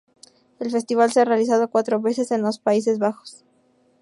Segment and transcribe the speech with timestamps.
[0.59, 3.45] El festival se ha realizado cuatro veces en los Países Bajos.